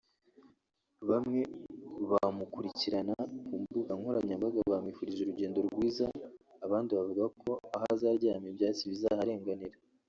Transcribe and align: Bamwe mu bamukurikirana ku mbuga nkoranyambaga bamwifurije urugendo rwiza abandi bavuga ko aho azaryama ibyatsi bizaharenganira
Bamwe 1.09 1.39
mu 2.05 2.05
bamukurikirana 2.11 3.15
ku 3.45 3.53
mbuga 3.63 3.91
nkoranyambaga 3.99 4.59
bamwifurije 4.71 5.21
urugendo 5.23 5.57
rwiza 5.67 6.05
abandi 6.65 6.91
bavuga 6.97 7.23
ko 7.41 7.49
aho 7.75 7.83
azaryama 7.93 8.47
ibyatsi 8.51 8.83
bizaharenganira 8.91 9.75